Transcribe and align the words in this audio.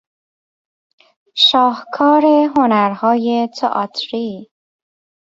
شاهکار 1.45 2.23
هنرهای 2.57 3.49
تئاتری 3.59 4.51